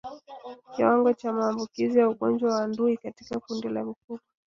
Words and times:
Kiwango 0.75 1.13
cha 1.13 1.33
maambukizi 1.33 1.99
ya 1.99 2.09
ugonjwa 2.09 2.55
wa 2.55 2.67
ndui 2.67 2.97
katika 2.97 3.39
kundi 3.39 3.69
la 3.69 3.83
mifugo 3.85 4.19